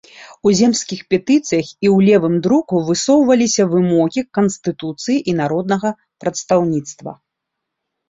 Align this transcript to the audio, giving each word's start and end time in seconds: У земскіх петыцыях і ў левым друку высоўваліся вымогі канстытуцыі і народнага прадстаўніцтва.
У 0.47 0.51
земскіх 0.59 1.01
петыцыях 1.13 1.67
і 1.71 1.71
ў 1.71 1.97
левым 2.07 2.39
друку 2.47 2.81
высоўваліся 2.89 3.69
вымогі 3.77 4.21
канстытуцыі 4.41 5.17
і 5.29 5.39
народнага 5.45 5.97
прадстаўніцтва. 6.27 7.11